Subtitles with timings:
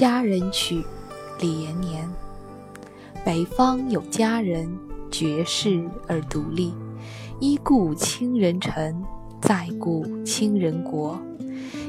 [0.00, 0.76] 佳人曲·
[1.40, 2.08] 李延年。
[3.22, 4.66] 北方有佳人，
[5.10, 6.72] 绝世而独立。
[7.38, 9.04] 依故倾人城，
[9.42, 11.20] 再顾倾人国。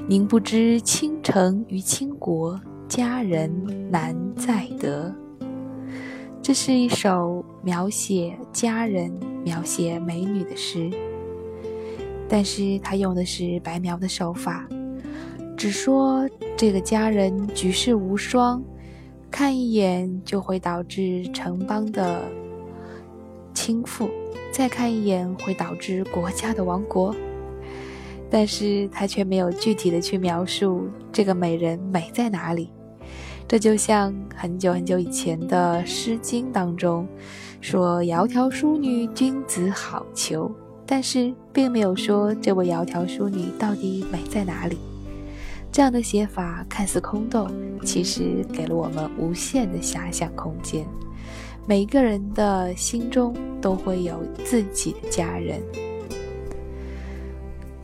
[0.09, 5.15] 宁不知倾城于倾国，佳人难再得。
[6.43, 9.09] 这是一首描写佳人、
[9.41, 10.91] 描写美女的诗，
[12.27, 14.67] 但是他用的是白描的手法，
[15.55, 16.27] 只说
[16.61, 18.63] 这个佳人举世无双，
[19.31, 22.21] 看一眼就会导致城邦的
[23.51, 24.07] 倾覆，
[24.51, 27.15] 再看一眼会导致国家的亡国。
[28.29, 32.69] 但是他却没有具体的去描述这个美人美在哪里。
[33.47, 37.07] 这就像很久很久以前的《诗经》当中
[37.59, 40.51] 说：“窈窕淑女，君子好逑。”
[40.85, 44.77] 但是并没有说这位窈窕淑女到底美在哪里。
[45.71, 47.49] 这样的写法看似空洞，
[47.85, 50.85] 其实给了我们无限的遐想空间。
[51.65, 55.61] 每一个人的心中都会有自己的家人。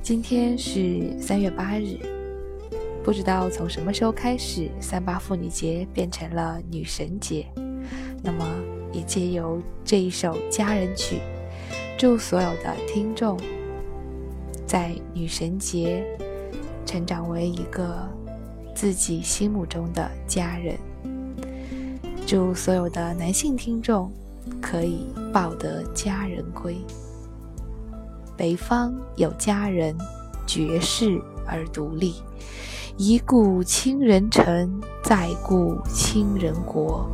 [0.02, 1.98] 今天是三月八日。
[3.06, 7.48] 不知道从什么时候开始，三八妇女节变成了女神节。
[8.22, 8.46] 那么，
[8.92, 11.22] 也借由这一首佳人曲，
[11.98, 13.40] 祝所有的听众
[14.66, 16.04] 在女神节
[16.88, 18.10] 成长为一个
[18.74, 20.76] 自己心目中的佳人。
[22.26, 24.12] 祝所有的男性听众
[24.62, 26.78] 可以抱得佳人归。
[28.36, 29.96] 北方有佳人，
[30.46, 32.16] 绝世而独立。
[32.98, 37.08] 一顾倾人城，再顾倾人国。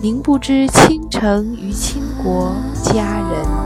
[0.00, 3.63] 宁不知倾城于倾国，佳人。